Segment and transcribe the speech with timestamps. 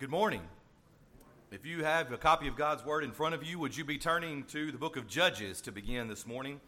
[0.00, 0.42] Good morning.
[1.50, 3.98] If you have a copy of God's Word in front of you, would you be
[3.98, 6.60] turning to the book of Judges to begin this morning?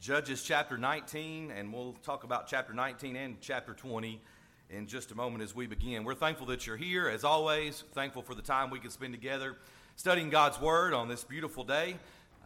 [0.00, 4.18] Judges chapter 19, and we'll talk about chapter 19 and chapter 20
[4.70, 6.02] in just a moment as we begin.
[6.02, 9.58] We're thankful that you're here, as always, thankful for the time we can spend together
[9.96, 11.96] studying God's Word on this beautiful day.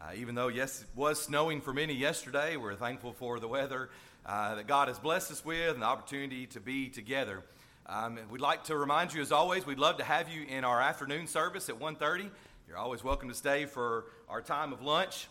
[0.02, 3.90] Uh, even though, yes, it was snowing for many yesterday, we're thankful for the weather
[4.27, 7.45] uh, that God has blessed us with and the opportunity to be together.
[7.88, 10.82] Um, we'd like to remind you, as always, we'd love to have you in our
[10.82, 12.30] afternoon service at 1.30.
[12.66, 15.28] You're always welcome to stay for our time of lunch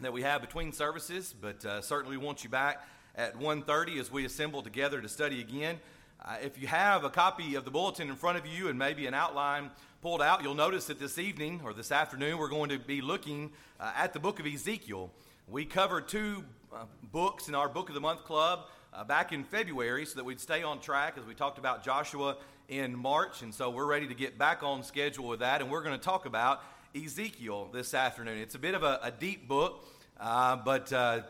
[0.00, 4.12] that we have between services, but uh, certainly we want you back at 1.30 as
[4.12, 5.80] we assemble together to study again.
[6.24, 9.08] Uh, if you have a copy of the bulletin in front of you and maybe
[9.08, 9.68] an outline
[10.00, 13.50] pulled out, you'll notice that this evening or this afternoon we're going to be looking
[13.80, 15.10] uh, at the book of Ezekiel.
[15.48, 18.66] We covered two uh, books in our Book of the Month Club
[18.98, 22.36] uh, back in February so that we'd stay on track as we talked about Joshua
[22.68, 23.42] in March.
[23.42, 25.60] And so we're ready to get back on schedule with that.
[25.60, 26.64] And we're going to talk about
[26.96, 28.38] Ezekiel this afternoon.
[28.38, 29.86] It's a bit of a, a deep book,
[30.18, 31.20] uh, but, uh,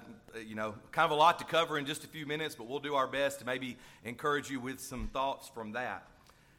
[0.46, 2.78] you know, kind of a lot to cover in just a few minutes, but we'll
[2.78, 6.06] do our best to maybe encourage you with some thoughts from that.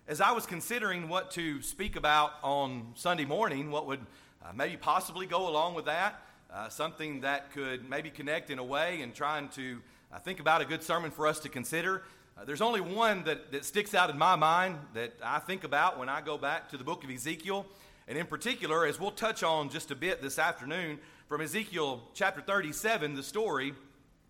[0.07, 4.05] As I was considering what to speak about on Sunday morning, what would
[4.45, 6.21] uh, maybe possibly go along with that,
[6.53, 9.79] uh, something that could maybe connect in a way and trying to
[10.11, 12.01] I think about a good sermon for us to consider.
[12.35, 15.99] Uh, there's only one that, that sticks out in my mind that I think about
[15.99, 17.63] when I go back to the book of Ezekiel.
[18.07, 22.41] And in particular, as we'll touch on just a bit this afternoon, from Ezekiel chapter
[22.41, 23.75] 37, the story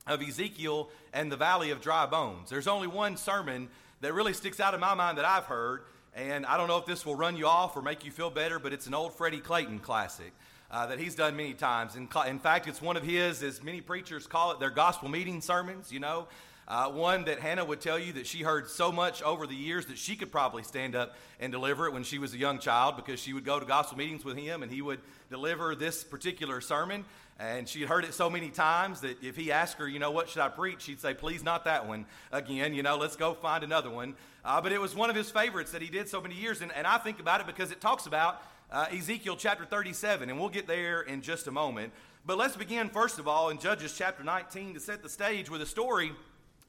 [0.06, 2.50] of Ezekiel and the valley of dry bones.
[2.50, 3.70] There's only one sermon
[4.02, 6.86] that really sticks out in my mind that I've heard, and I don't know if
[6.86, 9.40] this will run you off or make you feel better, but it's an old Freddie
[9.40, 10.34] Clayton classic
[10.72, 11.96] uh, that he's done many times.
[11.96, 15.42] In, in fact, it's one of his, as many preachers call it, their gospel meeting
[15.42, 16.28] sermons, you know.
[16.68, 19.88] Uh, one that Hannah would tell you that she heard so much over the years
[19.88, 22.96] that she could probably stand up and deliver it when she was a young child
[22.96, 25.00] because she would go to gospel meetings with him and he would
[25.32, 27.06] deliver this particular sermon.
[27.40, 30.12] And she had heard it so many times that if he asked her, you know,
[30.12, 30.84] what should I preach?
[30.84, 32.76] She'd say, please not that one again.
[32.76, 34.14] You know, let's go find another one.
[34.46, 36.62] Uh, but it was one of his favorites that he did so many years.
[36.62, 40.40] And, and I think about it because it talks about uh, Ezekiel chapter 37, and
[40.40, 41.92] we'll get there in just a moment.
[42.26, 45.62] But let's begin, first of all, in Judges chapter 19 to set the stage with
[45.62, 46.12] a story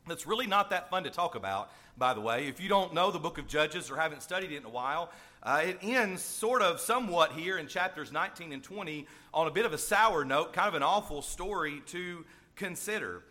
[0.06, 2.46] that's really not that fun to talk about, by the way.
[2.46, 5.10] If you don't know the book of Judges or haven't studied it in a while,
[5.42, 9.66] uh, it ends sort of somewhat here in chapters 19 and 20 on a bit
[9.66, 12.24] of a sour note, kind of an awful story to
[12.56, 13.22] consider.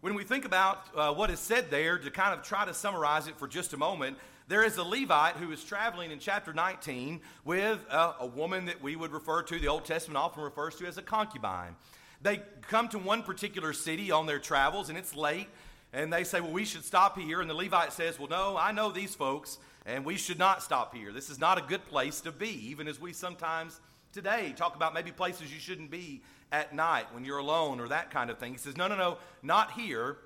[0.00, 3.26] When we think about uh, what is said there, to kind of try to summarize
[3.26, 7.20] it for just a moment, there is a Levite who is traveling in chapter 19
[7.44, 10.86] with a, a woman that we would refer to, the Old Testament often refers to
[10.86, 11.76] as a concubine.
[12.22, 15.48] They come to one particular city on their travels, and it's late,
[15.92, 17.40] and they say, Well, we should stop here.
[17.42, 20.94] And the Levite says, Well, no, I know these folks, and we should not stop
[20.94, 21.12] here.
[21.12, 23.80] This is not a good place to be, even as we sometimes
[24.12, 28.10] today talk about maybe places you shouldn't be at night when you're alone or that
[28.10, 28.52] kind of thing.
[28.52, 30.16] He says, No, no, no, not here.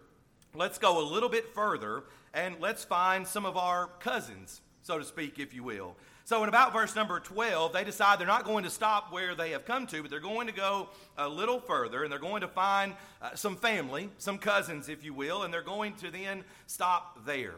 [0.55, 2.05] Let's go a little bit further
[2.35, 5.97] and let's find some of our cousins, so to speak, if you will.
[6.25, 9.51] So, in about verse number 12, they decide they're not going to stop where they
[9.53, 12.49] have come to, but they're going to go a little further and they're going to
[12.49, 12.93] find
[13.23, 17.55] uh, some family, some cousins, if you will, and they're going to then stop there.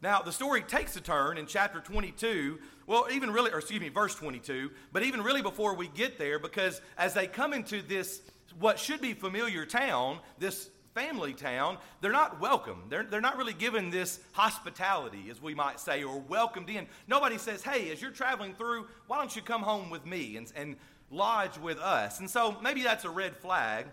[0.00, 3.88] Now, the story takes a turn in chapter 22, well, even really, or excuse me,
[3.88, 8.22] verse 22, but even really before we get there, because as they come into this,
[8.58, 12.84] what should be familiar town, this family town, they're not welcome.
[12.88, 16.86] They're, they're not really given this hospitality, as we might say, or welcomed in.
[17.06, 20.52] Nobody says, hey, as you're traveling through, why don't you come home with me and,
[20.56, 20.76] and
[21.10, 22.20] lodge with us?
[22.20, 23.86] And so maybe that's a red flag.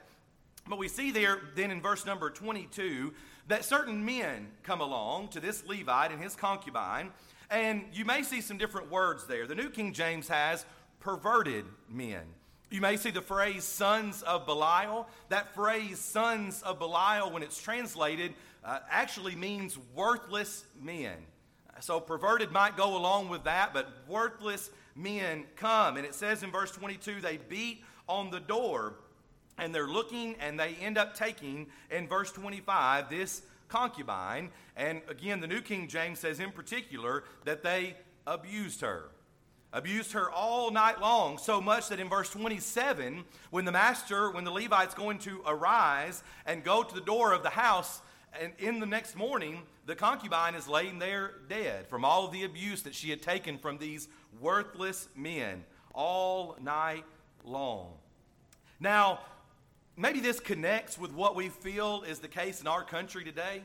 [0.67, 3.13] But we see there then in verse number 22
[3.47, 7.11] that certain men come along to this Levite and his concubine,
[7.49, 9.47] and you may see some different words there.
[9.47, 10.65] The New King James has
[10.99, 12.23] perverted men.
[12.69, 15.07] You may see the phrase sons of Belial.
[15.29, 18.33] That phrase, sons of Belial, when it's translated,
[18.63, 21.15] uh, actually means worthless men.
[21.79, 25.95] So perverted might go along with that, but worthless men come.
[25.95, 28.95] And it says in verse 22 they beat on the door
[29.57, 34.49] and they're looking and they end up taking, in verse 25, this concubine.
[34.75, 37.95] And again, the New King James says in particular that they
[38.25, 39.09] abused her
[39.73, 44.43] abused her all night long, so much that in verse 27, when the master, when
[44.43, 48.01] the Levite's going to arise and go to the door of the house,
[48.41, 52.83] and in the next morning, the concubine is laying there dead from all the abuse
[52.83, 54.07] that she had taken from these
[54.39, 57.03] worthless men all night
[57.43, 57.93] long.
[58.79, 59.19] Now,
[59.95, 63.63] maybe this connects with what we feel is the case in our country today.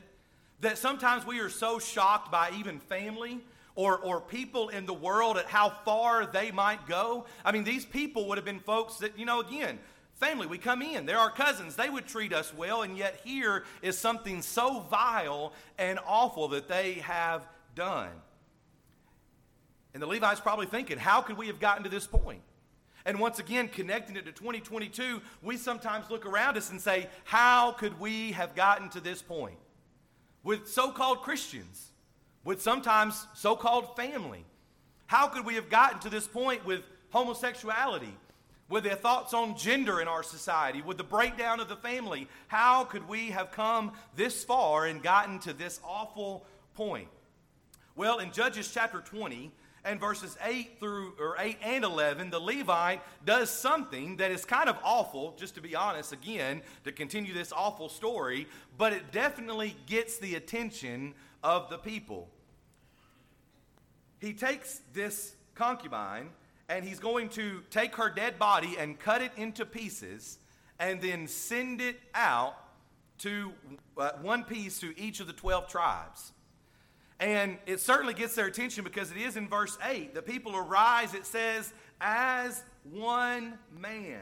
[0.61, 3.41] That sometimes we are so shocked by even family
[3.75, 7.25] or, or people in the world at how far they might go.
[7.43, 9.79] I mean, these people would have been folks that, you know, again,
[10.15, 13.63] family, we come in, they're our cousins, they would treat us well, and yet here
[13.81, 18.11] is something so vile and awful that they have done.
[19.93, 22.41] And the Levites probably thinking, how could we have gotten to this point?
[23.05, 27.73] And once again, connecting it to 2022, we sometimes look around us and say, how
[27.73, 29.57] could we have gotten to this point?
[30.41, 31.92] With so called Christians,
[32.43, 34.45] with sometimes so called family.
[35.07, 36.81] How could we have gotten to this point with
[37.11, 38.13] homosexuality,
[38.69, 42.27] with their thoughts on gender in our society, with the breakdown of the family?
[42.47, 47.07] How could we have come this far and gotten to this awful point?
[47.95, 49.51] Well, in Judges chapter 20,
[49.85, 54.69] and verses 8 through or 8 and 11 the levite does something that is kind
[54.69, 58.47] of awful just to be honest again to continue this awful story
[58.77, 61.13] but it definitely gets the attention
[61.43, 62.29] of the people
[64.23, 66.29] he takes this concubine
[66.69, 70.37] and he's going to take her dead body and cut it into pieces
[70.79, 72.55] and then send it out
[73.19, 73.51] to
[73.97, 76.33] uh, one piece to each of the 12 tribes
[77.19, 80.13] and it certainly gets their attention because it is in verse 8.
[80.13, 84.19] The people arise, it says, as one man,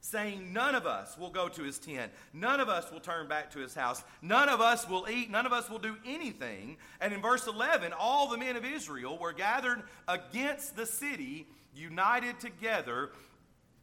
[0.00, 2.12] saying, None of us will go to his tent.
[2.32, 4.02] None of us will turn back to his house.
[4.22, 5.30] None of us will eat.
[5.30, 6.76] None of us will do anything.
[7.00, 12.40] And in verse 11, all the men of Israel were gathered against the city, united
[12.40, 13.10] together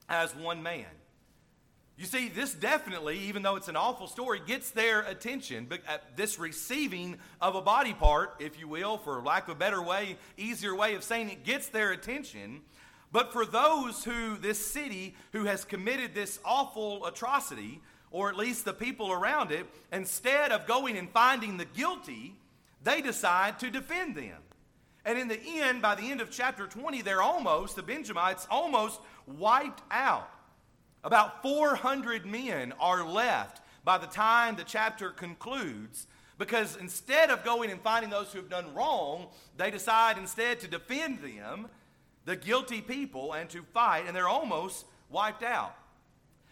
[0.10, 0.86] as one man.
[1.98, 5.66] You see, this definitely, even though it's an awful story, gets their attention.
[5.68, 9.58] But uh, this receiving of a body part, if you will, for lack of a
[9.58, 12.62] better way, easier way of saying it, gets their attention.
[13.12, 17.82] But for those who, this city who has committed this awful atrocity,
[18.12, 22.36] or at least the people around it, instead of going and finding the guilty,
[22.84, 24.38] they decide to defend them.
[25.06, 29.00] And in the end, by the end of chapter 20, they're almost, the Benjamites almost
[29.26, 30.30] wiped out.
[31.04, 36.08] About 400 men are left by the time the chapter concludes
[36.38, 40.68] because instead of going and finding those who have done wrong, they decide instead to
[40.68, 41.68] defend them,
[42.28, 45.74] the guilty people, and to fight, and they're almost wiped out.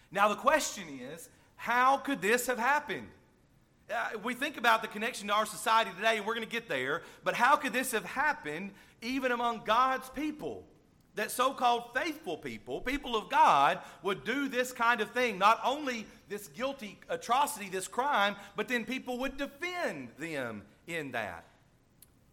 [0.09, 1.27] Now, the question is
[1.57, 3.07] how could this have happened?
[3.93, 6.69] Uh, we think about the connection to our society today, and we're going to get
[6.69, 10.63] there, but how could this have happened even among God's people?
[11.15, 15.37] that so called faithful people, people of God, would do this kind of thing.
[15.37, 21.45] Not only this guilty atrocity, this crime, but then people would defend them in that.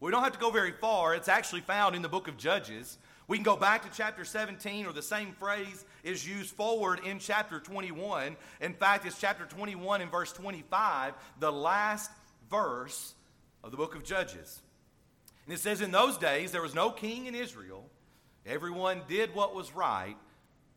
[0.00, 1.14] We don't have to go very far.
[1.14, 2.98] It's actually found in the book of Judges.
[3.32, 7.18] We can go back to chapter 17, or the same phrase is used forward in
[7.18, 8.36] chapter 21.
[8.60, 12.10] In fact, it's chapter 21 and verse 25, the last
[12.50, 13.14] verse
[13.64, 14.60] of the book of Judges.
[15.46, 17.86] And it says, In those days there was no king in Israel
[18.44, 20.18] Everyone did what was right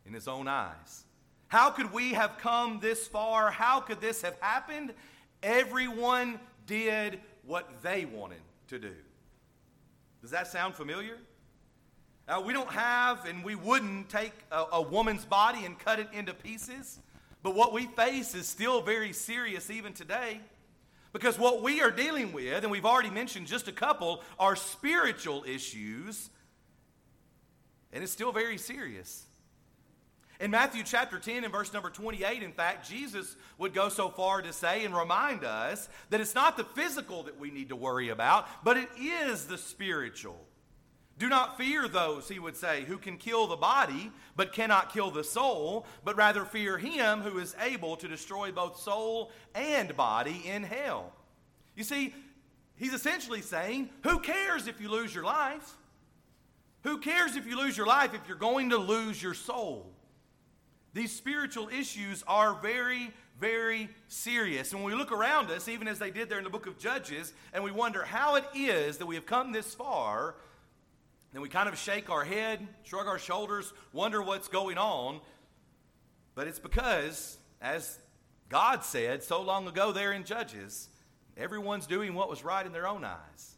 [0.06, 1.04] in his own eyes.
[1.50, 3.52] How could we have come this far?
[3.52, 4.94] How could this have happened?
[5.44, 8.94] Everyone did what they wanted to do.
[10.22, 11.18] Does that sound familiar?
[12.28, 16.08] Uh, we don't have and we wouldn't take a, a woman's body and cut it
[16.12, 17.00] into pieces.
[17.44, 20.40] But what we face is still very serious even today.
[21.14, 25.46] Because what we are dealing with, and we've already mentioned just a couple, are spiritual
[25.48, 26.30] issues
[27.94, 29.24] and it's still very serious.
[30.42, 34.42] In Matthew chapter 10 and verse number 28, in fact, Jesus would go so far
[34.42, 38.10] to say and remind us that it's not the physical that we need to worry
[38.10, 40.38] about, but it is the spiritual.
[41.18, 45.12] Do not fear those, he would say, who can kill the body, but cannot kill
[45.12, 50.44] the soul, but rather fear him who is able to destroy both soul and body
[50.46, 51.14] in hell.
[51.76, 52.14] You see,
[52.76, 55.76] he's essentially saying, Who cares if you lose your life?
[56.84, 59.92] Who cares if you lose your life if you're going to lose your soul?
[60.94, 64.72] These spiritual issues are very, very serious.
[64.72, 66.78] And when we look around us, even as they did there in the book of
[66.78, 70.36] Judges, and we wonder how it is that we have come this far,
[71.36, 75.20] then we kind of shake our head, shrug our shoulders, wonder what's going on.
[76.34, 78.00] But it's because, as
[78.48, 80.88] God said so long ago there in Judges,
[81.36, 83.56] everyone's doing what was right in their own eyes.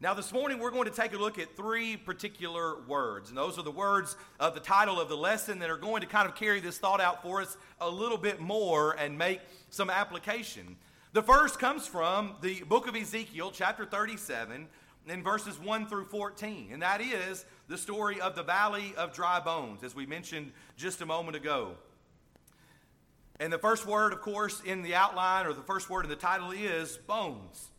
[0.00, 3.28] Now, this morning we're going to take a look at three particular words.
[3.28, 6.08] And those are the words of the title of the lesson that are going to
[6.08, 9.40] kind of carry this thought out for us a little bit more and make
[9.70, 10.74] some application.
[11.12, 14.66] The first comes from the book of Ezekiel, chapter 37,
[15.06, 16.70] in verses 1 through 14.
[16.72, 21.00] And that is the story of the valley of dry bones, as we mentioned just
[21.00, 21.72] a moment ago.
[23.40, 26.16] And the first word, of course, in the outline or the first word in the
[26.16, 27.70] title is bones.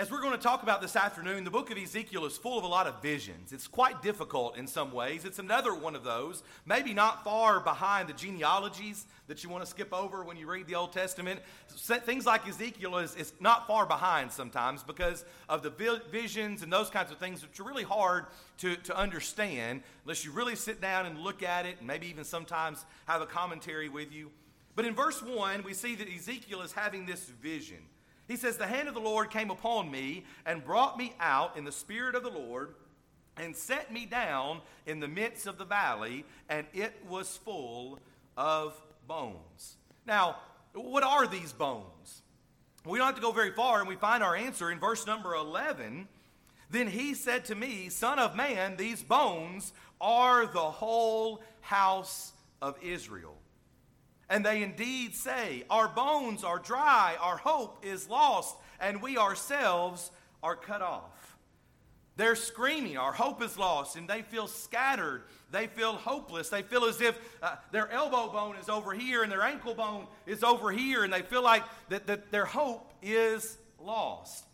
[0.00, 2.64] As we're going to talk about this afternoon, the book of Ezekiel is full of
[2.64, 3.52] a lot of visions.
[3.52, 5.26] It's quite difficult in some ways.
[5.26, 9.68] It's another one of those, maybe not far behind the genealogies that you want to
[9.68, 11.40] skip over when you read the Old Testament.
[11.68, 16.88] Things like Ezekiel is, is not far behind sometimes because of the visions and those
[16.88, 18.24] kinds of things, which are really hard
[18.56, 22.24] to, to understand unless you really sit down and look at it and maybe even
[22.24, 24.30] sometimes have a commentary with you.
[24.74, 27.80] But in verse 1, we see that Ezekiel is having this vision.
[28.30, 31.64] He says, The hand of the Lord came upon me and brought me out in
[31.64, 32.76] the spirit of the Lord
[33.36, 37.98] and set me down in the midst of the valley, and it was full
[38.36, 39.78] of bones.
[40.06, 40.36] Now,
[40.74, 42.22] what are these bones?
[42.86, 45.34] We don't have to go very far, and we find our answer in verse number
[45.34, 46.06] 11.
[46.70, 52.32] Then he said to me, Son of man, these bones are the whole house
[52.62, 53.39] of Israel.
[54.30, 60.12] And they indeed say, Our bones are dry, our hope is lost, and we ourselves
[60.40, 61.36] are cut off.
[62.16, 65.24] They're screaming, Our hope is lost, and they feel scattered.
[65.50, 66.48] They feel hopeless.
[66.48, 70.06] They feel as if uh, their elbow bone is over here and their ankle bone
[70.26, 74.44] is over here, and they feel like that, that their hope is lost.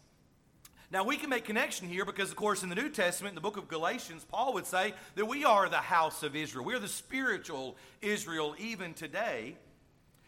[0.90, 3.40] Now, we can make connection here because, of course, in the New Testament, in the
[3.40, 6.64] book of Galatians, Paul would say that we are the house of Israel.
[6.64, 9.56] We're the spiritual Israel even today.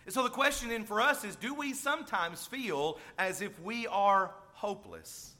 [0.08, 3.86] And so the question then for us is do we sometimes feel as if we
[3.88, 5.34] are hopeless?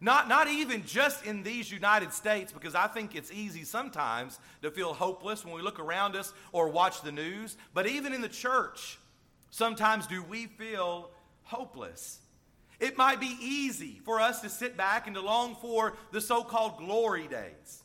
[0.00, 4.70] Not, not even just in these United States, because I think it's easy sometimes to
[4.70, 8.28] feel hopeless when we look around us or watch the news, but even in the
[8.28, 9.00] church,
[9.50, 11.10] sometimes do we feel
[11.42, 12.20] hopeless?
[12.78, 16.44] It might be easy for us to sit back and to long for the so
[16.44, 17.82] called glory days.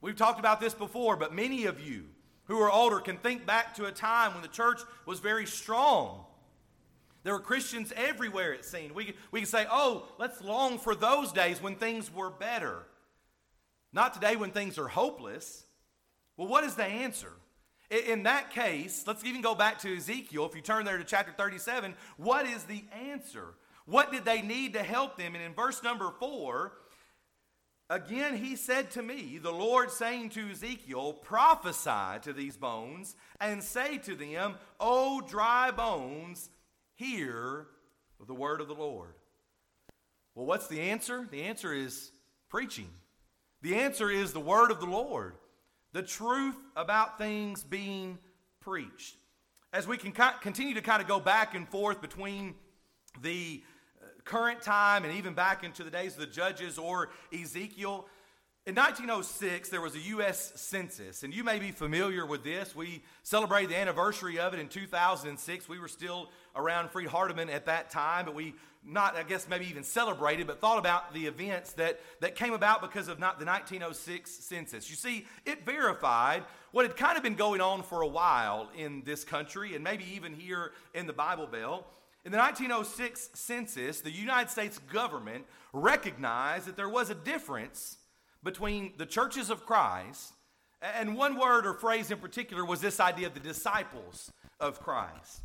[0.00, 2.04] We've talked about this before, but many of you
[2.46, 6.24] who are older can think back to a time when the church was very strong.
[7.22, 8.92] There were Christians everywhere, it seemed.
[8.92, 12.82] We, we can say, oh, let's long for those days when things were better.
[13.92, 15.64] Not today when things are hopeless.
[16.36, 17.32] Well, what is the answer?
[17.90, 20.46] In that case, let's even go back to Ezekiel.
[20.46, 23.54] If you turn there to chapter 37, what is the answer?
[23.86, 25.34] What did they need to help them?
[25.34, 26.72] And in verse number 4,
[27.90, 33.62] Again, he said to me, the Lord saying to Ezekiel, prophesy to these bones and
[33.62, 36.48] say to them, O dry bones,
[36.94, 37.66] hear
[38.26, 39.14] the word of the Lord.
[40.34, 41.28] Well, what's the answer?
[41.30, 42.10] The answer is
[42.48, 42.88] preaching.
[43.60, 45.34] The answer is the word of the Lord,
[45.92, 48.18] the truth about things being
[48.60, 49.16] preached.
[49.72, 52.54] As we can continue to kind of go back and forth between
[53.20, 53.62] the
[54.24, 58.06] current time and even back into the days of the judges or Ezekiel.
[58.66, 60.52] In 1906, there was a U.S.
[60.56, 62.74] Census, and you may be familiar with this.
[62.74, 65.68] We celebrated the anniversary of it in 2006.
[65.68, 68.54] We were still around Freed Hardeman at that time, but we
[68.86, 72.82] not, I guess, maybe even celebrated, but thought about the events that, that came about
[72.82, 74.90] because of not the 1906 census.
[74.90, 79.02] You see, it verified what had kind of been going on for a while in
[79.04, 81.86] this country and maybe even here in the Bible Belt.
[82.24, 87.98] In the 1906 census, the United States government recognized that there was a difference
[88.42, 90.32] between the churches of Christ,
[90.80, 95.42] and one word or phrase in particular was this idea of the disciples of Christ.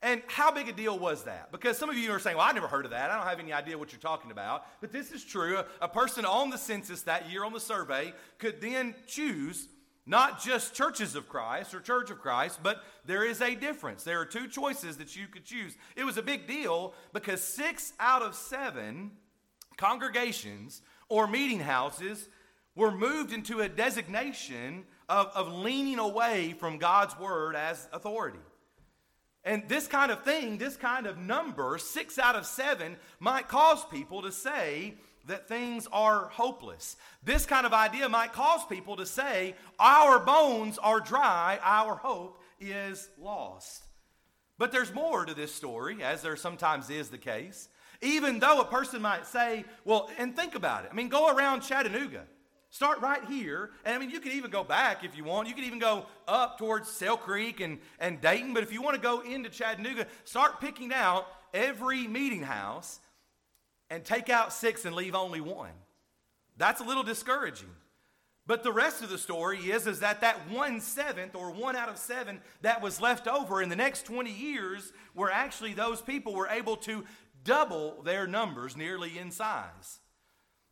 [0.00, 1.52] And how big a deal was that?
[1.52, 3.10] Because some of you are saying, well, I never heard of that.
[3.10, 4.66] I don't have any idea what you're talking about.
[4.80, 5.62] But this is true.
[5.80, 9.68] A, person on the census that year on the survey could then choose
[10.04, 14.02] not just churches of Christ or Church of Christ, but there is a difference.
[14.02, 15.76] There are two choices that you could choose.
[15.96, 19.12] It was a big deal because six out of seven
[19.76, 22.28] congregations or meeting houses
[22.74, 28.38] were moved into a designation of, of leaning away from God's word as authority.
[29.44, 33.84] And this kind of thing, this kind of number, six out of seven, might cause
[33.84, 34.94] people to say,
[35.26, 36.96] that things are hopeless.
[37.22, 42.40] This kind of idea might cause people to say, Our bones are dry, our hope
[42.60, 43.84] is lost.
[44.58, 47.68] But there's more to this story, as there sometimes is the case.
[48.00, 50.90] Even though a person might say, Well, and think about it.
[50.92, 52.24] I mean, go around Chattanooga.
[52.70, 53.70] Start right here.
[53.84, 55.46] And I mean, you can even go back if you want.
[55.46, 58.54] You can even go up towards Sale Creek and, and Dayton.
[58.54, 62.98] But if you want to go into Chattanooga, start picking out every meeting house
[63.92, 65.72] and take out six and leave only one.
[66.56, 67.68] That's a little discouraging.
[68.46, 71.90] But the rest of the story is, is that that one seventh or one out
[71.90, 76.34] of seven that was left over in the next 20 years were actually those people
[76.34, 77.04] were able to
[77.44, 79.98] double their numbers nearly in size.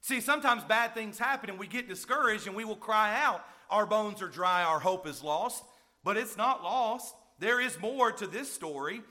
[0.01, 3.85] See, sometimes bad things happen and we get discouraged and we will cry out, Our
[3.85, 5.63] bones are dry, our hope is lost.
[6.03, 7.15] But it's not lost.
[7.39, 9.03] There is more to this story.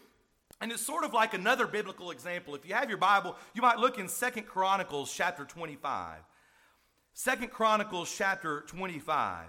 [0.62, 2.54] And it's sort of like another biblical example.
[2.56, 6.18] If you have your Bible, you might look in Second Chronicles chapter 25.
[7.14, 9.46] Second Chronicles chapter 25.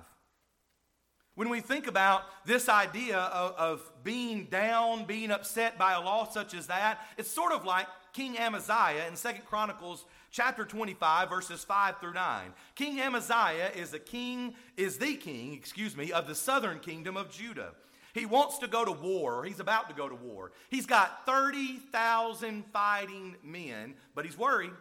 [1.34, 6.28] When we think about this idea of, of, being down, being upset by a law
[6.28, 11.64] such as that, it's sort of like King Amaziah in Second Chronicles chapter 25 verses
[11.64, 12.52] 5 through 9.
[12.74, 17.30] King Amaziah is a king is the king, excuse me, of the southern kingdom of
[17.30, 17.72] Judah.
[18.14, 20.52] He wants to go to war, or he's about to go to war.
[20.68, 24.72] He's got 30,000 fighting men, but he's worried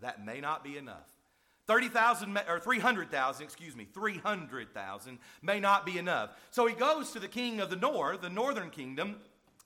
[0.00, 1.06] that may not be enough.
[1.66, 6.30] 30,000 or 300,000, excuse me, 300,000 may not be enough.
[6.50, 9.16] So he goes to the king of the north, the northern kingdom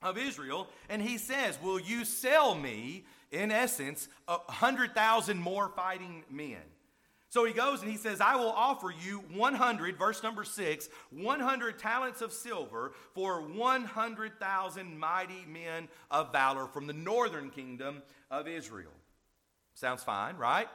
[0.00, 6.23] of Israel, and he says, Will you sell me, in essence, a 100,000 more fighting
[6.31, 6.62] men?
[7.30, 11.78] So he goes and he says, I will offer you 100, verse number 6, 100
[11.78, 18.92] talents of silver for 100,000 mighty men of valor from the northern kingdom of Israel.
[19.75, 20.68] Sounds fine, right?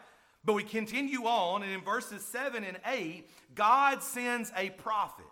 [0.45, 5.25] But we continue on, and in verses 7 and 8, God sends a prophet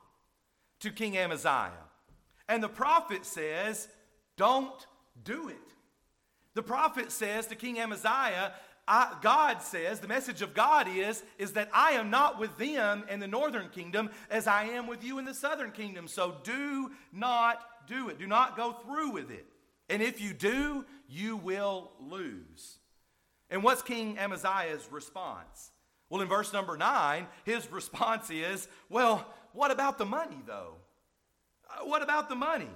[0.80, 1.72] to King Amaziah.
[2.50, 3.88] And the prophet says,
[4.38, 4.88] Don't
[5.24, 5.58] do it.
[6.54, 8.54] The prophet says to King Amaziah,
[8.92, 13.06] I, God says, the message of God is, is that I am not with them
[13.10, 16.10] in the northern kingdom as I am with you in the southern kingdom.
[16.10, 18.20] So do not do it.
[18.20, 19.46] Do not go through with it.
[19.88, 22.80] And if you do, you will lose.
[23.50, 25.72] And what's King Amaziah's response?
[26.10, 30.74] Well, in verse number nine, his response is, Well, what about the money, though?
[31.70, 32.68] Uh, what about the money?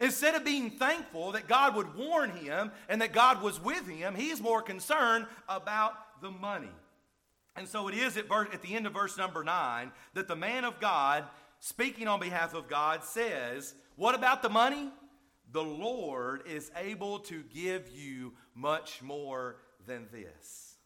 [0.00, 4.14] Instead of being thankful that God would warn him and that God was with him,
[4.14, 5.92] he's more concerned about
[6.22, 6.70] the money.
[7.54, 10.36] And so it is at, verse, at the end of verse number nine that the
[10.36, 11.24] man of God,
[11.58, 14.90] speaking on behalf of God, says, What about the money?
[15.52, 20.76] The Lord is able to give you much more than this.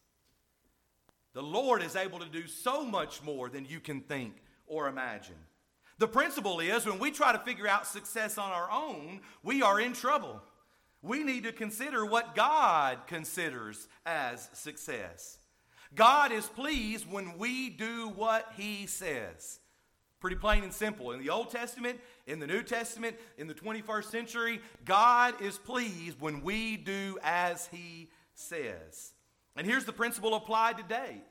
[1.34, 4.34] The Lord is able to do so much more than you can think
[4.66, 5.36] or imagine.
[5.98, 9.80] The principle is when we try to figure out success on our own, we are
[9.80, 10.42] in trouble.
[11.02, 15.38] We need to consider what God considers as success.
[15.94, 19.60] God is pleased when we do what He says.
[20.18, 21.12] Pretty plain and simple.
[21.12, 26.18] In the Old Testament, in the New Testament, in the 21st century, God is pleased
[26.20, 29.12] when we do as He says.
[29.56, 31.22] And here's the principle applied today.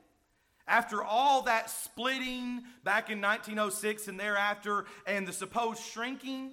[0.66, 6.52] After all that splitting back in 1906 and thereafter, and the supposed shrinking,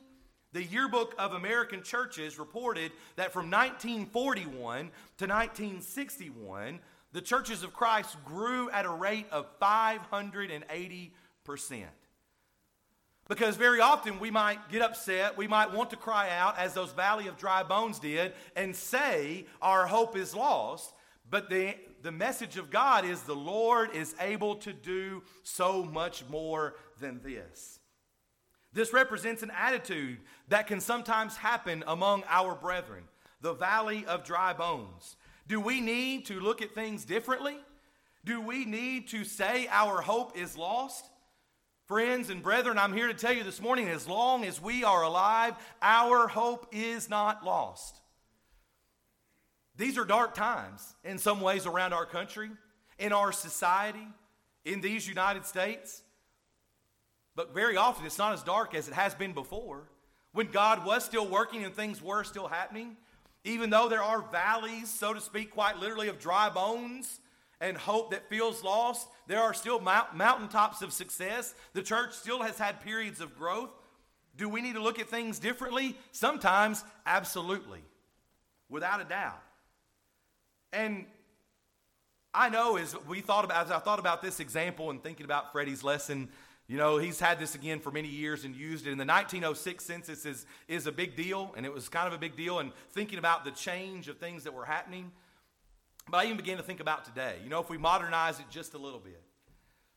[0.54, 6.80] the Yearbook of American Churches reported that from 1941 to 1961,
[7.14, 11.12] the churches of Christ grew at a rate of 580%.
[13.30, 16.92] Because very often we might get upset, we might want to cry out, as those
[16.92, 20.92] Valley of Dry Bones did, and say our hope is lost.
[21.30, 26.24] But the, the message of God is the Lord is able to do so much
[26.30, 27.80] more than this.
[28.74, 33.04] This represents an attitude that can sometimes happen among our brethren,
[33.42, 35.16] the valley of dry bones.
[35.48, 37.58] Do we need to look at things differently?
[38.24, 41.06] Do we need to say our hope is lost?
[41.88, 45.04] Friends and brethren, I'm here to tell you this morning as long as we are
[45.04, 48.01] alive, our hope is not lost.
[49.76, 52.50] These are dark times in some ways around our country,
[53.00, 54.08] in our society,
[54.66, 56.04] in these United States.
[57.36, 59.90] But very often it's not as dark as it has been before.
[60.34, 62.98] When God was still working and things were still happening,
[63.44, 67.20] even though there are valleys, so to speak, quite literally, of dry bones
[67.60, 69.08] and hope that feels lost.
[69.28, 71.54] There are still mount- mountaintops of success.
[71.74, 73.70] The church still has had periods of growth.
[74.36, 75.98] Do we need to look at things differently?
[76.12, 77.82] Sometimes, absolutely,
[78.70, 79.42] without a doubt.
[80.74, 81.06] And
[82.34, 85.52] I know as we thought about, as I thought about this example and thinking about
[85.52, 86.30] Freddie's lesson,
[86.68, 88.92] you know, he's had this again for many years and used it.
[88.92, 92.18] And the 1906 census is, is a big deal, and it was kind of a
[92.18, 92.60] big deal.
[92.60, 95.12] And thinking about the change of things that were happening,
[96.10, 97.36] but I even began to think about today.
[97.44, 99.22] You know, if we modernize it just a little bit,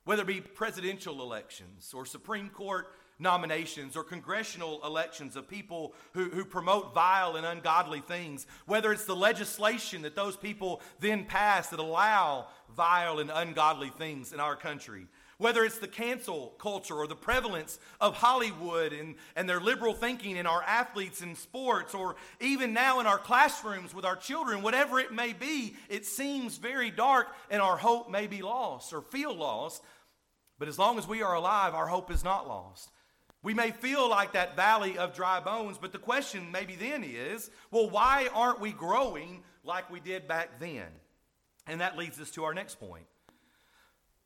[0.04, 2.88] whether it be presidential elections or Supreme Court
[3.18, 9.04] nominations or congressional elections of people who, who promote vile and ungodly things, whether it's
[9.04, 14.56] the legislation that those people then pass that allow vile and ungodly things in our
[14.56, 15.06] country,
[15.38, 20.36] whether it's the cancel culture or the prevalence of Hollywood and, and their liberal thinking
[20.36, 24.98] in our athletes in sports, or even now in our classrooms with our children, whatever
[24.98, 29.34] it may be, it seems very dark and our hope may be lost or feel
[29.34, 29.82] lost.
[30.58, 32.90] But as long as we are alive, our hope is not lost.
[33.42, 37.50] We may feel like that valley of dry bones, but the question maybe then is
[37.70, 40.86] well, why aren't we growing like we did back then?
[41.66, 43.06] And that leads us to our next point.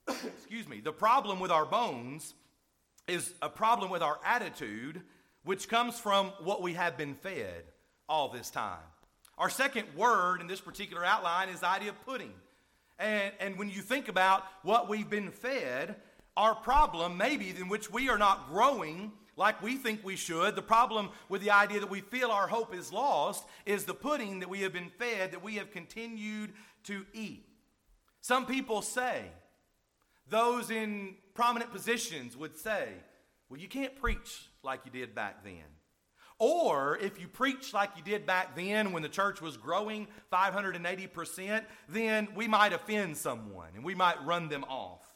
[0.09, 0.81] Excuse me.
[0.81, 2.35] The problem with our bones
[3.09, 5.03] is a problem with our attitude,
[5.45, 7.65] which comes from what we have been fed
[8.09, 8.79] all this time.
[9.37, 12.35] Our second word in this particular outline is the idea of pudding.
[12.99, 15.97] And, and when you think about what we've been fed,
[16.39, 20.63] our problem, maybe, in which we are not growing like we think we should, the
[20.63, 24.49] problem with the idea that we feel our hope is lost, is the pudding that
[24.49, 26.53] we have been fed, that we have continued
[26.85, 27.45] to eat.
[28.21, 29.25] Some people say,
[30.29, 32.89] those in prominent positions would say,
[33.49, 35.65] well, you can't preach like you did back then.
[36.39, 41.65] Or if you preach like you did back then when the church was growing 580%,
[41.89, 45.08] then we might offend someone and we might run them off.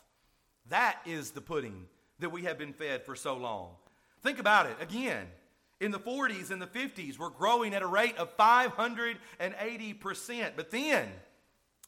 [0.73, 1.85] That is the pudding
[2.21, 3.73] that we have been fed for so long.
[4.23, 5.27] Think about it again.
[5.83, 10.53] In the 40s and the 50s, we're growing at a rate of 580%.
[10.57, 11.11] But then,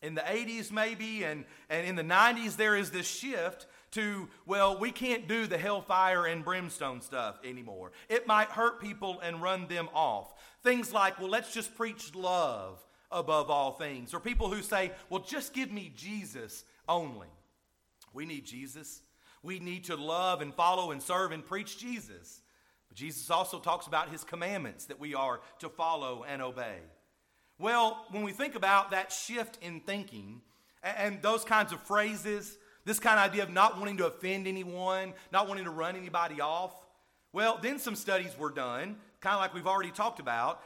[0.03, 4.79] in the 80s maybe, and, and in the 90s, there is this shift to, well,
[4.79, 7.93] we can't do the hellfire and brimstone stuff anymore.
[8.11, 10.35] It might hurt people and run them off.
[10.63, 14.13] Things like, well, let's just preach love above all things.
[14.13, 17.29] Or people who say, well, just give me Jesus only.
[18.15, 19.03] We need Jesus.
[19.43, 22.41] We need to love and follow and serve and preach Jesus.
[22.89, 26.79] But Jesus also talks about his commandments that we are to follow and obey.
[27.59, 30.41] Well, when we think about that shift in thinking
[30.83, 35.13] and those kinds of phrases, this kind of idea of not wanting to offend anyone,
[35.33, 36.73] not wanting to run anybody off,
[37.33, 40.63] well, then some studies were done, kind of like we've already talked about,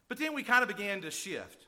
[0.09, 1.67] But then we kind of began to shift.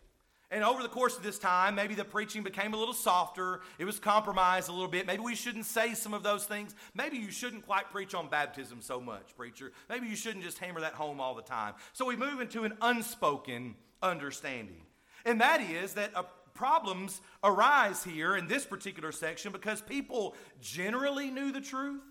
[0.53, 3.61] And over the course of this time, maybe the preaching became a little softer.
[3.79, 5.07] It was compromised a little bit.
[5.07, 6.75] Maybe we shouldn't say some of those things.
[6.93, 9.71] Maybe you shouldn't quite preach on baptism so much, preacher.
[9.89, 11.75] Maybe you shouldn't just hammer that home all the time.
[11.93, 14.83] So we move into an unspoken understanding.
[15.25, 16.25] And that is that a
[16.61, 22.03] problems arise here in this particular section because people generally knew the truth.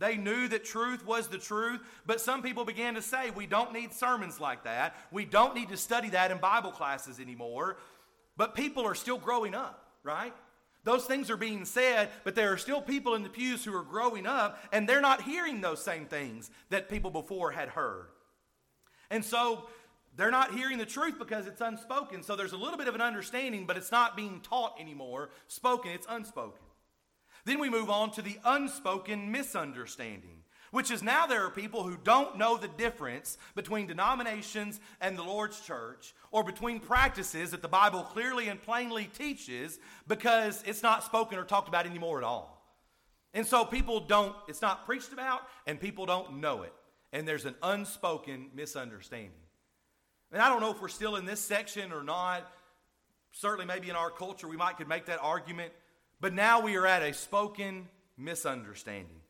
[0.00, 3.72] They knew that truth was the truth, but some people began to say, we don't
[3.72, 4.96] need sermons like that.
[5.12, 7.76] We don't need to study that in Bible classes anymore.
[8.36, 10.34] But people are still growing up, right?
[10.82, 13.84] Those things are being said, but there are still people in the pews who are
[13.84, 18.06] growing up, and they're not hearing those same things that people before had heard.
[19.10, 19.66] And so
[20.20, 22.22] they're not hearing the truth because it's unspoken.
[22.22, 25.30] So there's a little bit of an understanding, but it's not being taught anymore.
[25.46, 26.62] Spoken, it's unspoken.
[27.44, 31.96] Then we move on to the unspoken misunderstanding, which is now there are people who
[32.04, 37.68] don't know the difference between denominations and the Lord's church, or between practices that the
[37.68, 42.62] Bible clearly and plainly teaches because it's not spoken or talked about anymore at all.
[43.32, 46.74] And so people don't, it's not preached about, and people don't know it.
[47.12, 49.32] And there's an unspoken misunderstanding.
[50.32, 52.50] And I don't know if we're still in this section or not.
[53.32, 55.72] Certainly, maybe in our culture, we might could make that argument.
[56.20, 59.20] But now we are at a spoken misunderstanding.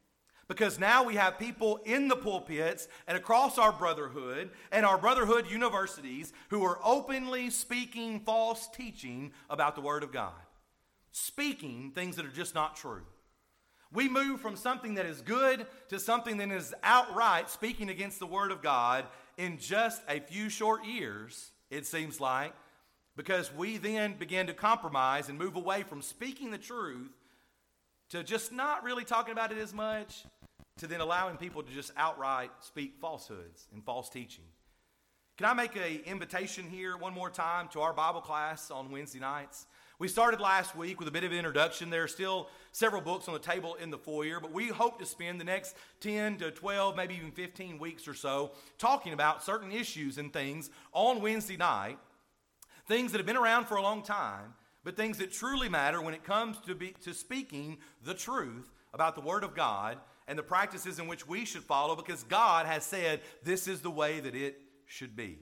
[0.49, 5.49] Because now we have people in the pulpits and across our brotherhood and our brotherhood
[5.49, 10.33] universities who are openly speaking false teaching about the Word of God,
[11.13, 13.03] speaking things that are just not true.
[13.93, 18.27] We move from something that is good to something that is outright speaking against the
[18.27, 19.05] Word of God
[19.37, 22.53] in just a few short years, it seems like,
[23.16, 27.11] because we then begin to compromise and move away from speaking the truth
[28.11, 30.25] to just not really talking about it as much
[30.79, 34.45] to then allowing people to just outright speak falsehoods and false teaching.
[35.37, 39.21] Can I make an invitation here one more time to our Bible class on Wednesday
[39.21, 39.66] nights?
[40.01, 41.91] We started last week with a bit of introduction.
[41.91, 45.05] There are still several books on the table in the foyer, but we hope to
[45.05, 49.71] spend the next 10 to 12, maybe even 15 weeks or so talking about certain
[49.71, 51.99] issues and things on Wednesday night,
[52.87, 56.15] things that have been around for a long time, but things that truly matter when
[56.15, 60.43] it comes to, be, to speaking the truth about the Word of God and the
[60.43, 64.35] practices in which we should follow because God has said this is the way that
[64.35, 65.41] it should be.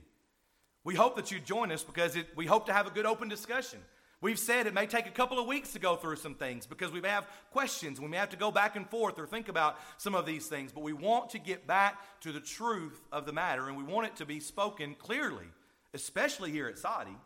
[0.83, 3.29] We hope that you join us because it, we hope to have a good open
[3.29, 3.79] discussion.
[4.20, 6.90] We've said it may take a couple of weeks to go through some things because
[6.90, 8.00] we have questions.
[8.00, 10.72] We may have to go back and forth or think about some of these things.
[10.72, 14.09] But we want to get back to the truth of the matter and we want
[14.09, 15.46] it to be spoken clearly,
[15.94, 17.16] especially here at Soddy.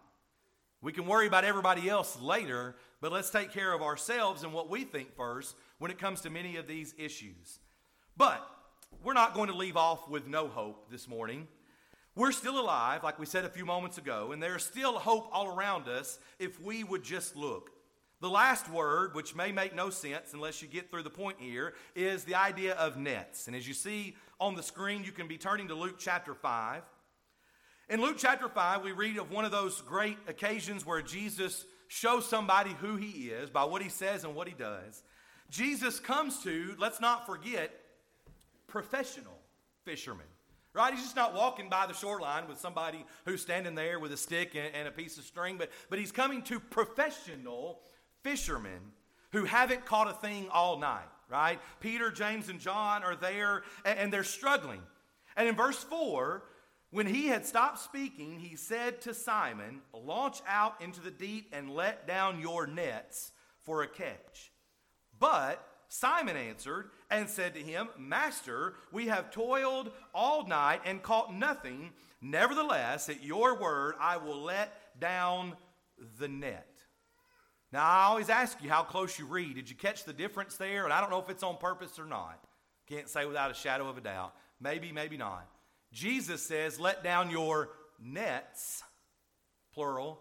[0.83, 4.69] We can worry about everybody else later, but let's take care of ourselves and what
[4.69, 7.61] we think first when it comes to many of these issues.
[8.19, 8.47] But
[9.03, 11.49] we're not going to leave off with no hope this morning.
[12.15, 15.49] We're still alive, like we said a few moments ago, and there's still hope all
[15.49, 17.71] around us if we would just look.
[18.21, 21.73] The last word, which may make no sense unless you get through the point here,
[21.97, 23.47] is the idea of nets.
[23.47, 26.83] And as you see on the screen, you can be turning to Luke chapter 5.
[27.89, 32.29] In Luke chapter 5, we read of one of those great occasions where Jesus shows
[32.29, 35.03] somebody who he is by what he says and what he does.
[35.51, 37.73] Jesus comes to, let's not forget,
[38.67, 39.39] professional
[39.85, 40.27] fishermen.
[40.75, 40.95] Right?
[40.95, 44.55] He's just not walking by the shoreline with somebody who's standing there with a stick
[44.55, 47.81] and, and a piece of string, but, but he's coming to professional
[48.23, 48.81] fishermen
[49.33, 51.59] who haven't caught a thing all night, right?
[51.81, 54.81] Peter, James, and John are there and, and they're struggling.
[55.37, 56.43] And in verse 4,
[56.91, 61.71] when he had stopped speaking, he said to Simon, Launch out into the deep and
[61.71, 63.33] let down your nets
[63.63, 64.53] for a catch.
[65.19, 71.35] But Simon answered and said to him, Master, we have toiled all night and caught
[71.35, 71.91] nothing.
[72.21, 75.55] Nevertheless, at your word, I will let down
[76.19, 76.69] the net.
[77.73, 79.55] Now, I always ask you how close you read.
[79.55, 80.85] Did you catch the difference there?
[80.85, 82.39] And I don't know if it's on purpose or not.
[82.89, 84.35] Can't say without a shadow of a doubt.
[84.61, 85.47] Maybe, maybe not.
[85.93, 87.71] Jesus says, Let down your
[88.03, 88.83] nets,
[89.73, 90.21] plural.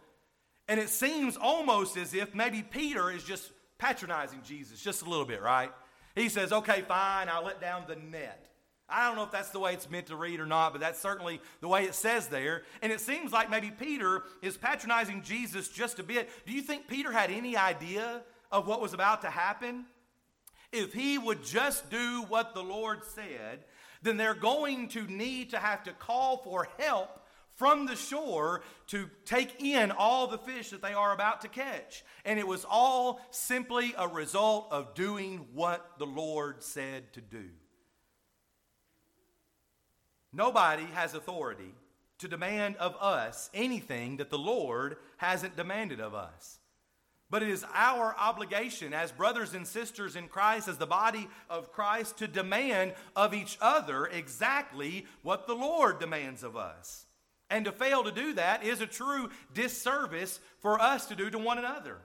[0.67, 5.25] And it seems almost as if maybe Peter is just patronizing Jesus just a little
[5.25, 5.71] bit, right?
[6.15, 8.47] He says, okay, fine, I'll let down the net.
[8.89, 10.99] I don't know if that's the way it's meant to read or not, but that's
[10.99, 12.63] certainly the way it says there.
[12.81, 16.29] And it seems like maybe Peter is patronizing Jesus just a bit.
[16.45, 18.21] Do you think Peter had any idea
[18.51, 19.85] of what was about to happen?
[20.73, 23.63] If he would just do what the Lord said,
[24.01, 27.20] then they're going to need to have to call for help
[27.55, 32.03] from the shore to take in all the fish that they are about to catch.
[32.25, 37.49] And it was all simply a result of doing what the Lord said to do.
[40.33, 41.73] Nobody has authority
[42.19, 46.59] to demand of us anything that the Lord hasn't demanded of us.
[47.29, 51.71] But it is our obligation as brothers and sisters in Christ, as the body of
[51.71, 57.05] Christ, to demand of each other exactly what the Lord demands of us.
[57.51, 61.37] And to fail to do that is a true disservice for us to do to
[61.37, 61.97] one another.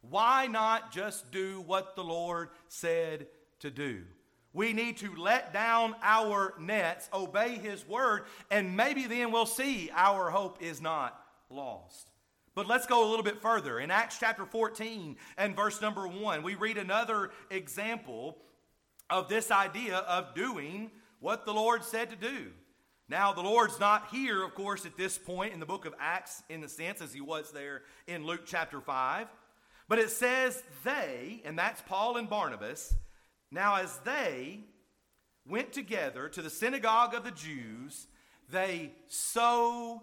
[0.00, 3.26] Why not just do what the Lord said
[3.60, 4.04] to do?
[4.54, 9.90] We need to let down our nets, obey His word, and maybe then we'll see
[9.94, 12.10] our hope is not lost.
[12.54, 13.78] But let's go a little bit further.
[13.78, 18.38] In Acts chapter 14 and verse number 1, we read another example
[19.10, 22.46] of this idea of doing what the Lord said to do.
[23.08, 26.42] Now, the Lord's not here, of course, at this point in the book of Acts,
[26.48, 29.28] in the sense as he was there in Luke chapter 5.
[29.88, 32.94] But it says they, and that's Paul and Barnabas,
[33.52, 34.60] now as they
[35.46, 38.08] went together to the synagogue of the Jews,
[38.50, 40.02] they so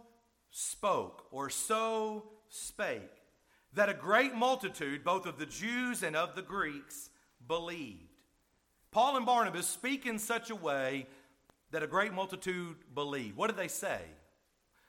[0.51, 3.01] spoke or so spake
[3.73, 7.09] that a great multitude, both of the Jews and of the Greeks,
[7.45, 7.99] believed.
[8.91, 11.07] Paul and Barnabas speak in such a way
[11.73, 13.35] that a great multitude believed.
[13.35, 13.99] What did they say?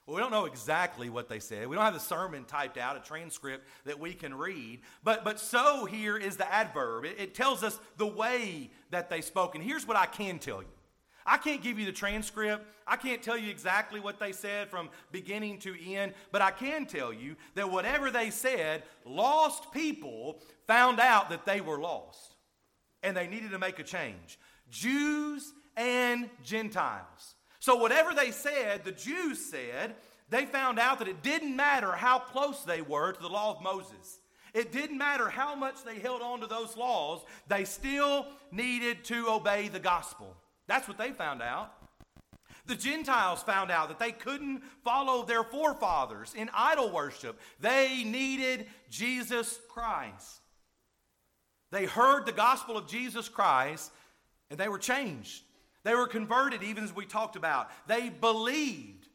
[0.06, 1.66] Well, we don't know exactly what they said.
[1.66, 4.80] We don't have the sermon typed out, a transcript that we can read.
[5.02, 7.06] But, but so here is the adverb.
[7.06, 9.54] It, it tells us the way that they spoke.
[9.54, 10.68] And here's what I can tell you
[11.24, 12.66] I can't give you the transcript.
[12.86, 16.84] I can't tell you exactly what they said from beginning to end, but I can
[16.84, 22.34] tell you that whatever they said, lost people found out that they were lost
[23.02, 24.38] and they needed to make a change.
[24.68, 27.34] Jews and Gentiles.
[27.60, 29.94] So, whatever they said, the Jews said,
[30.30, 33.62] they found out that it didn't matter how close they were to the law of
[33.62, 34.18] Moses.
[34.52, 39.28] It didn't matter how much they held on to those laws, they still needed to
[39.28, 40.34] obey the gospel.
[40.66, 41.72] That's what they found out.
[42.66, 47.38] The Gentiles found out that they couldn't follow their forefathers in idol worship.
[47.60, 50.40] They needed Jesus Christ.
[51.70, 53.92] They heard the gospel of Jesus Christ
[54.50, 55.43] and they were changed.
[55.84, 57.70] They were converted, even as we talked about.
[57.86, 59.08] They believed.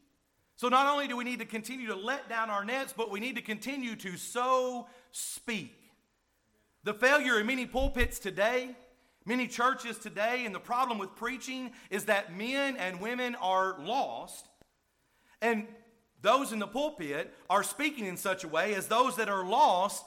[0.56, 3.20] So not only do we need to continue to let down our nets, but we
[3.20, 5.76] need to continue to so speak.
[6.84, 8.74] The failure in many pulpits today
[9.26, 14.48] Many churches today, and the problem with preaching is that men and women are lost,
[15.42, 15.66] and
[16.22, 20.04] those in the pulpit are speaking in such a way as those that are lost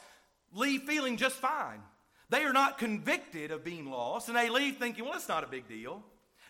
[0.51, 1.81] leave feeling just fine.
[2.29, 5.47] They are not convicted of being lost, and they leave thinking, well, it's not a
[5.47, 6.03] big deal.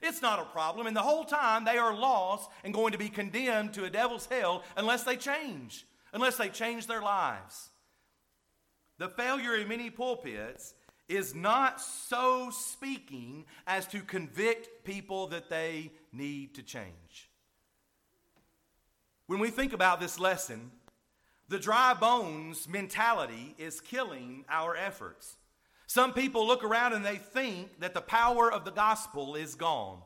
[0.03, 0.85] It's not a problem.
[0.85, 4.25] And the whole time they are lost and going to be condemned to a devil's
[4.25, 7.69] hell unless they change, unless they change their lives.
[8.97, 10.73] The failure in many pulpits
[11.07, 17.29] is not so speaking as to convict people that they need to change.
[19.27, 20.71] When we think about this lesson,
[21.47, 25.37] the dry bones mentality is killing our efforts.
[25.93, 29.99] Some people look around and they think that the power of the gospel is gone.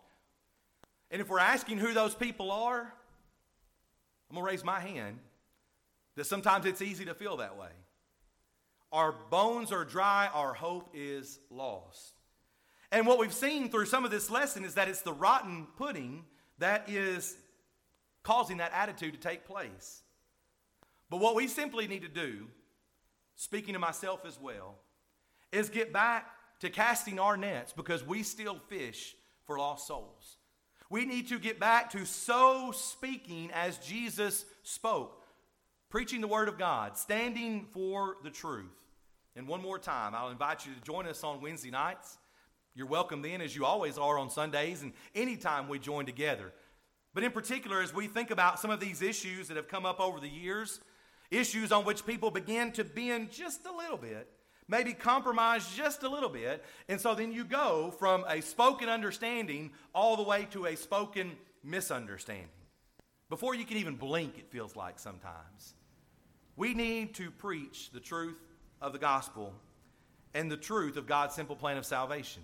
[1.09, 5.19] And if we're asking who those people are, I'm going to raise my hand
[6.17, 7.69] that sometimes it's easy to feel that way.
[8.91, 12.15] Our bones are dry, our hope is lost.
[12.91, 16.25] And what we've seen through some of this lesson is that it's the rotten pudding
[16.59, 17.37] that is
[18.23, 20.01] causing that attitude to take place.
[21.09, 22.47] But what we simply need to do,
[23.37, 24.79] speaking to myself as well,
[25.51, 26.27] is get back
[26.59, 30.37] to casting our nets because we still fish for lost souls.
[30.89, 35.27] We need to get back to so speaking as Jesus spoke
[35.89, 38.65] preaching the Word of God, standing for the truth.
[39.35, 42.17] And one more time, I'll invite you to join us on Wednesday nights.
[42.75, 46.51] You're welcome then, as you always are on Sundays and anytime we join together.
[47.13, 49.99] But in particular, as we think about some of these issues that have come up
[49.99, 50.81] over the years,
[51.31, 54.29] issues on which people begin to bend just a little bit,
[54.67, 59.71] maybe compromise just a little bit, and so then you go from a spoken understanding
[59.93, 61.31] all the way to a spoken
[61.63, 62.49] misunderstanding.
[63.29, 65.73] Before you can even blink, it feels like sometimes.
[66.55, 68.37] We need to preach the truth
[68.81, 69.53] of the gospel
[70.33, 72.43] and the truth of God's simple plan of salvation.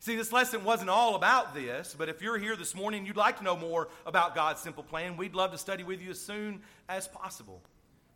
[0.00, 3.16] See, this lesson wasn't all about this, but if you're here this morning and you'd
[3.16, 6.20] like to know more about God's simple plan, we'd love to study with you as
[6.20, 7.60] soon as possible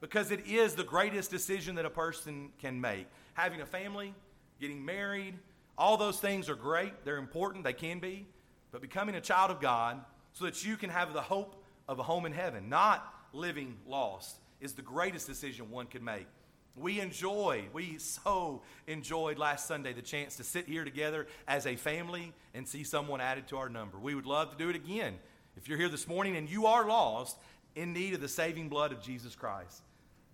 [0.00, 3.06] because it is the greatest decision that a person can make.
[3.34, 4.14] Having a family,
[4.60, 5.38] getting married,
[5.78, 7.04] all those things are great.
[7.04, 8.26] They're important, they can be.
[8.70, 10.00] But becoming a child of God
[10.32, 14.36] so that you can have the hope of a home in heaven, not living lost,
[14.60, 16.26] is the greatest decision one could make.
[16.74, 21.76] We enjoyed, we so enjoyed last Sunday the chance to sit here together as a
[21.76, 23.98] family and see someone added to our number.
[23.98, 25.18] We would love to do it again.
[25.56, 27.36] If you're here this morning and you are lost
[27.74, 29.82] in need of the saving blood of Jesus Christ,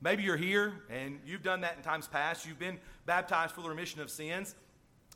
[0.00, 2.46] maybe you're here and you've done that in times past.
[2.46, 4.54] You've been baptized for the remission of sins.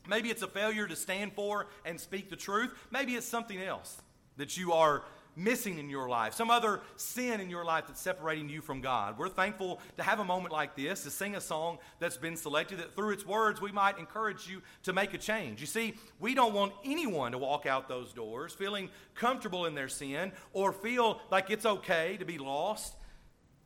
[0.07, 2.73] Maybe it's a failure to stand for and speak the truth.
[2.91, 4.01] Maybe it's something else
[4.37, 5.03] that you are
[5.35, 9.17] missing in your life, some other sin in your life that's separating you from God.
[9.17, 12.79] We're thankful to have a moment like this, to sing a song that's been selected,
[12.79, 15.59] that through its words we might encourage you to make a change.
[15.59, 19.89] You see, we don't want anyone to walk out those doors feeling comfortable in their
[19.89, 22.93] sin or feel like it's okay to be lost.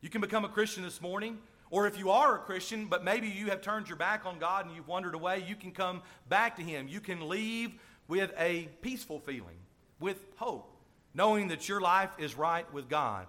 [0.01, 1.39] You can become a Christian this morning.
[1.69, 4.65] Or if you are a Christian, but maybe you have turned your back on God
[4.65, 6.87] and you've wandered away, you can come back to Him.
[6.87, 7.73] You can leave
[8.07, 9.57] with a peaceful feeling,
[9.99, 10.77] with hope
[11.17, 13.25] knowing that your life is right with God.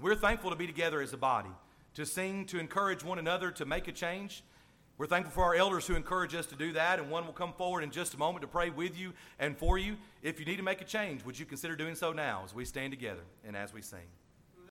[0.00, 1.50] We're thankful to be together as a body,
[1.94, 4.42] to sing, to encourage one another to make a change.
[4.98, 7.52] We're thankful for our elders who encourage us to do that, and one will come
[7.52, 9.96] forward in just a moment to pray with you and for you.
[10.20, 12.64] If you need to make a change, would you consider doing so now as we
[12.64, 14.00] stand together and as we sing?